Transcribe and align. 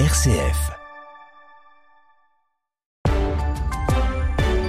RCF. 0.00 0.72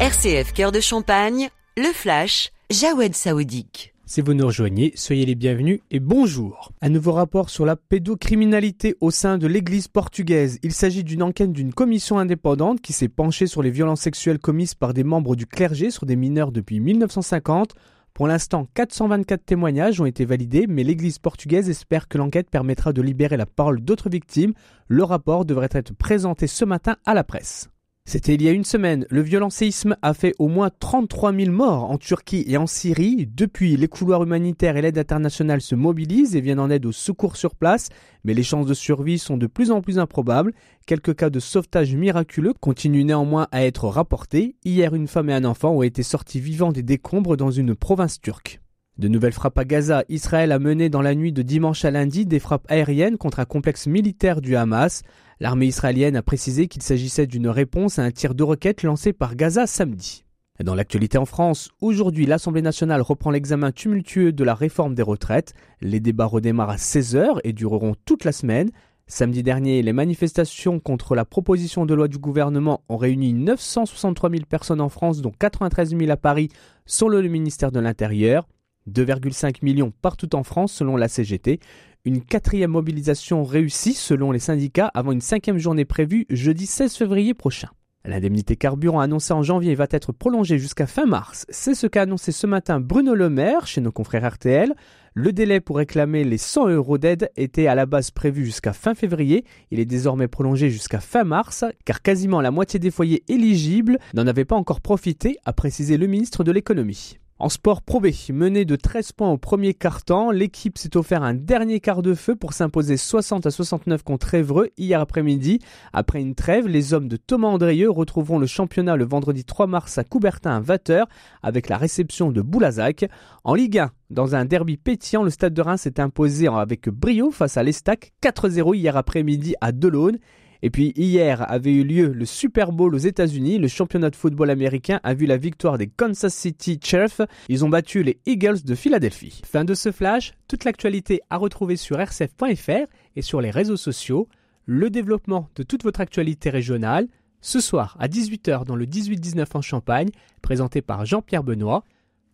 RCF 0.00 0.54
Cœur 0.54 0.72
de 0.72 0.80
Champagne, 0.80 1.50
le 1.76 1.92
flash, 1.92 2.52
Jawed 2.70 3.14
Saoudique. 3.14 3.92
Si 4.06 4.22
vous 4.22 4.32
nous 4.32 4.46
rejoignez, 4.46 4.92
soyez 4.94 5.26
les 5.26 5.34
bienvenus 5.34 5.80
et 5.90 6.00
bonjour. 6.00 6.72
Un 6.80 6.88
nouveau 6.88 7.12
rapport 7.12 7.50
sur 7.50 7.66
la 7.66 7.76
pédocriminalité 7.76 8.96
au 9.02 9.10
sein 9.10 9.36
de 9.36 9.46
l'église 9.46 9.88
portugaise. 9.88 10.58
Il 10.62 10.72
s'agit 10.72 11.04
d'une 11.04 11.22
enquête 11.22 11.52
d'une 11.52 11.74
commission 11.74 12.18
indépendante 12.18 12.80
qui 12.80 12.94
s'est 12.94 13.08
penchée 13.08 13.46
sur 13.46 13.62
les 13.62 13.70
violences 13.70 14.00
sexuelles 14.00 14.38
commises 14.38 14.74
par 14.74 14.94
des 14.94 15.04
membres 15.04 15.36
du 15.36 15.46
clergé 15.46 15.90
sur 15.90 16.06
des 16.06 16.16
mineurs 16.16 16.50
depuis 16.50 16.80
1950. 16.80 17.74
Pour 18.14 18.26
l'instant, 18.26 18.66
424 18.74 19.44
témoignages 19.44 20.00
ont 20.00 20.06
été 20.06 20.24
validés, 20.24 20.66
mais 20.68 20.84
l'Église 20.84 21.18
portugaise 21.18 21.70
espère 21.70 22.08
que 22.08 22.18
l'enquête 22.18 22.50
permettra 22.50 22.92
de 22.92 23.02
libérer 23.02 23.36
la 23.36 23.46
parole 23.46 23.80
d'autres 23.80 24.10
victimes. 24.10 24.52
Le 24.88 25.04
rapport 25.04 25.44
devrait 25.44 25.68
être 25.72 25.94
présenté 25.94 26.46
ce 26.46 26.64
matin 26.64 26.96
à 27.06 27.14
la 27.14 27.24
presse. 27.24 27.70
C'était 28.12 28.34
il 28.34 28.42
y 28.42 28.48
a 28.48 28.50
une 28.50 28.64
semaine. 28.64 29.06
Le 29.08 29.20
violent 29.20 29.50
séisme 29.50 29.96
a 30.02 30.14
fait 30.14 30.34
au 30.40 30.48
moins 30.48 30.68
33 30.80 31.32
000 31.32 31.52
morts 31.52 31.88
en 31.88 31.96
Turquie 31.96 32.42
et 32.48 32.56
en 32.56 32.66
Syrie. 32.66 33.28
Depuis, 33.32 33.76
les 33.76 33.86
couloirs 33.86 34.24
humanitaires 34.24 34.76
et 34.76 34.82
l'aide 34.82 34.98
internationale 34.98 35.60
se 35.60 35.76
mobilisent 35.76 36.34
et 36.34 36.40
viennent 36.40 36.58
en 36.58 36.70
aide 36.70 36.86
aux 36.86 36.90
secours 36.90 37.36
sur 37.36 37.54
place, 37.54 37.88
mais 38.24 38.34
les 38.34 38.42
chances 38.42 38.66
de 38.66 38.74
survie 38.74 39.20
sont 39.20 39.36
de 39.36 39.46
plus 39.46 39.70
en 39.70 39.80
plus 39.80 40.00
improbables. 40.00 40.54
Quelques 40.86 41.14
cas 41.14 41.30
de 41.30 41.38
sauvetage 41.38 41.94
miraculeux 41.94 42.52
continuent 42.52 43.06
néanmoins 43.06 43.46
à 43.52 43.62
être 43.64 43.86
rapportés. 43.86 44.56
Hier, 44.64 44.92
une 44.92 45.06
femme 45.06 45.30
et 45.30 45.34
un 45.34 45.44
enfant 45.44 45.70
ont 45.70 45.82
été 45.82 46.02
sortis 46.02 46.40
vivants 46.40 46.72
des 46.72 46.82
décombres 46.82 47.36
dans 47.36 47.52
une 47.52 47.76
province 47.76 48.20
turque. 48.20 48.60
De 49.00 49.08
nouvelles 49.08 49.32
frappes 49.32 49.56
à 49.56 49.64
Gaza. 49.64 50.04
Israël 50.10 50.52
a 50.52 50.58
mené 50.58 50.90
dans 50.90 51.00
la 51.00 51.14
nuit 51.14 51.32
de 51.32 51.40
dimanche 51.40 51.86
à 51.86 51.90
lundi 51.90 52.26
des 52.26 52.38
frappes 52.38 52.70
aériennes 52.70 53.16
contre 53.16 53.40
un 53.40 53.46
complexe 53.46 53.86
militaire 53.86 54.42
du 54.42 54.56
Hamas. 54.56 55.04
L'armée 55.40 55.64
israélienne 55.64 56.16
a 56.16 56.22
précisé 56.22 56.68
qu'il 56.68 56.82
s'agissait 56.82 57.26
d'une 57.26 57.48
réponse 57.48 57.98
à 57.98 58.02
un 58.02 58.10
tir 58.10 58.34
de 58.34 58.42
roquette 58.42 58.82
lancé 58.82 59.14
par 59.14 59.36
Gaza 59.36 59.66
samedi. 59.66 60.26
Dans 60.62 60.74
l'actualité 60.74 61.16
en 61.16 61.24
France, 61.24 61.70
aujourd'hui 61.80 62.26
l'Assemblée 62.26 62.60
nationale 62.60 63.00
reprend 63.00 63.30
l'examen 63.30 63.72
tumultueux 63.72 64.32
de 64.32 64.44
la 64.44 64.52
réforme 64.52 64.94
des 64.94 65.00
retraites. 65.00 65.54
Les 65.80 66.00
débats 66.00 66.26
redémarrent 66.26 66.68
à 66.68 66.76
16h 66.76 67.38
et 67.42 67.54
dureront 67.54 67.94
toute 68.04 68.24
la 68.24 68.32
semaine. 68.32 68.70
Samedi 69.06 69.42
dernier, 69.42 69.80
les 69.80 69.94
manifestations 69.94 70.78
contre 70.78 71.14
la 71.14 71.24
proposition 71.24 71.86
de 71.86 71.94
loi 71.94 72.06
du 72.06 72.18
gouvernement 72.18 72.82
ont 72.90 72.98
réuni 72.98 73.32
963 73.32 74.28
000 74.28 74.42
personnes 74.46 74.82
en 74.82 74.90
France, 74.90 75.22
dont 75.22 75.32
93 75.38 75.96
000 75.96 76.10
à 76.10 76.18
Paris, 76.18 76.50
selon 76.84 77.22
le 77.22 77.28
ministère 77.28 77.72
de 77.72 77.80
l'Intérieur. 77.80 78.46
2,5 78.88 79.58
millions 79.62 79.92
partout 80.02 80.34
en 80.34 80.42
France 80.42 80.72
selon 80.72 80.96
la 80.96 81.08
CGT. 81.08 81.60
Une 82.04 82.22
quatrième 82.22 82.70
mobilisation 82.70 83.44
réussie 83.44 83.94
selon 83.94 84.32
les 84.32 84.38
syndicats 84.38 84.90
avant 84.94 85.12
une 85.12 85.20
cinquième 85.20 85.58
journée 85.58 85.84
prévue 85.84 86.26
jeudi 86.30 86.66
16 86.66 86.94
février 86.94 87.34
prochain. 87.34 87.68
L'indemnité 88.06 88.56
carburant 88.56 89.00
annoncée 89.00 89.34
en 89.34 89.42
janvier 89.42 89.74
va 89.74 89.86
être 89.90 90.12
prolongée 90.12 90.58
jusqu'à 90.58 90.86
fin 90.86 91.04
mars. 91.04 91.44
C'est 91.50 91.74
ce 91.74 91.86
qu'a 91.86 92.02
annoncé 92.02 92.32
ce 92.32 92.46
matin 92.46 92.80
Bruno 92.80 93.14
Le 93.14 93.28
Maire 93.28 93.66
chez 93.66 93.82
nos 93.82 93.92
confrères 93.92 94.32
RTL. 94.32 94.72
Le 95.12 95.32
délai 95.34 95.60
pour 95.60 95.76
réclamer 95.76 96.24
les 96.24 96.38
100 96.38 96.68
euros 96.68 96.96
d'aide 96.96 97.30
était 97.36 97.66
à 97.66 97.74
la 97.74 97.84
base 97.84 98.10
prévu 98.10 98.46
jusqu'à 98.46 98.72
fin 98.72 98.94
février. 98.94 99.44
Il 99.70 99.80
est 99.80 99.84
désormais 99.84 100.28
prolongé 100.28 100.70
jusqu'à 100.70 101.00
fin 101.00 101.24
mars, 101.24 101.64
car 101.84 102.00
quasiment 102.00 102.40
la 102.40 102.50
moitié 102.50 102.80
des 102.80 102.90
foyers 102.90 103.22
éligibles 103.28 103.98
n'en 104.14 104.26
avaient 104.26 104.46
pas 104.46 104.56
encore 104.56 104.80
profité, 104.80 105.36
a 105.44 105.52
précisé 105.52 105.98
le 105.98 106.06
ministre 106.06 106.42
de 106.42 106.52
l'économie. 106.52 107.18
En 107.40 107.48
sport 107.48 107.80
Pro 107.80 108.00
B, 108.00 108.08
mené 108.34 108.66
de 108.66 108.76
13 108.76 109.12
points 109.12 109.30
au 109.30 109.38
premier 109.38 109.72
quart-temps, 109.72 110.30
l'équipe 110.30 110.76
s'est 110.76 110.94
offert 110.98 111.22
un 111.22 111.32
dernier 111.32 111.80
quart 111.80 112.02
de 112.02 112.12
feu 112.12 112.36
pour 112.36 112.52
s'imposer 112.52 112.98
60 112.98 113.46
à 113.46 113.50
69 113.50 114.02
contre 114.02 114.34
Évreux 114.34 114.68
hier 114.76 115.00
après-midi. 115.00 115.58
Après 115.94 116.20
une 116.20 116.34
trêve, 116.34 116.68
les 116.68 116.92
hommes 116.92 117.08
de 117.08 117.16
Thomas 117.16 117.48
Andrieux 117.48 117.90
retrouveront 117.90 118.38
le 118.38 118.46
championnat 118.46 118.96
le 118.96 119.06
vendredi 119.06 119.46
3 119.46 119.66
mars 119.68 119.96
à 119.96 120.04
Coubertin 120.04 120.54
à 120.54 120.60
20h 120.60 121.04
avec 121.42 121.70
la 121.70 121.78
réception 121.78 122.30
de 122.30 122.42
Boulazac. 122.42 123.06
En 123.44 123.54
Ligue 123.54 123.78
1, 123.78 123.90
dans 124.10 124.34
un 124.34 124.44
derby 124.44 124.76
pétillant, 124.76 125.22
le 125.22 125.30
Stade 125.30 125.54
de 125.54 125.62
Reims 125.62 125.80
s'est 125.80 125.98
imposé 125.98 126.46
avec 126.46 126.90
brio 126.90 127.30
face 127.30 127.56
à 127.56 127.62
l'Estac 127.62 128.12
4-0 128.22 128.76
hier 128.76 128.98
après-midi 128.98 129.54
à 129.62 129.72
Delaune. 129.72 130.18
Et 130.62 130.70
puis 130.70 130.92
hier 130.96 131.50
avait 131.50 131.72
eu 131.72 131.84
lieu 131.84 132.08
le 132.08 132.24
Super 132.24 132.72
Bowl 132.72 132.94
aux 132.94 132.98
États-Unis. 132.98 133.58
Le 133.58 133.68
championnat 133.68 134.10
de 134.10 134.16
football 134.16 134.50
américain 134.50 135.00
a 135.02 135.14
vu 135.14 135.26
la 135.26 135.36
victoire 135.36 135.78
des 135.78 135.86
Kansas 135.86 136.34
City 136.34 136.78
Chiefs. 136.82 137.20
Ils 137.48 137.64
ont 137.64 137.68
battu 137.68 138.02
les 138.02 138.18
Eagles 138.26 138.62
de 138.64 138.74
Philadelphie. 138.74 139.40
Fin 139.44 139.64
de 139.64 139.74
ce 139.74 139.92
flash, 139.92 140.32
toute 140.48 140.64
l'actualité 140.64 141.20
à 141.30 141.36
retrouver 141.36 141.76
sur 141.76 141.98
rcf.fr 141.98 142.86
et 143.16 143.22
sur 143.22 143.40
les 143.40 143.50
réseaux 143.50 143.76
sociaux. 143.76 144.28
Le 144.66 144.90
développement 144.90 145.48
de 145.56 145.62
toute 145.62 145.82
votre 145.82 146.00
actualité 146.00 146.50
régionale. 146.50 147.08
Ce 147.40 147.60
soir 147.60 147.96
à 147.98 148.06
18h 148.06 148.66
dans 148.66 148.76
le 148.76 148.84
18-19 148.84 149.46
en 149.54 149.62
Champagne, 149.62 150.10
présenté 150.42 150.82
par 150.82 151.06
Jean-Pierre 151.06 151.42
Benoît. 151.42 151.84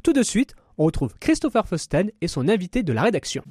Tout 0.02 0.12
de 0.12 0.22
suite, 0.24 0.54
on 0.78 0.84
retrouve 0.84 1.14
Christopher 1.20 1.66
Fosten 1.66 2.10
et 2.20 2.28
son 2.28 2.48
invité 2.48 2.82
de 2.82 2.92
la 2.92 3.02
rédaction. 3.02 3.42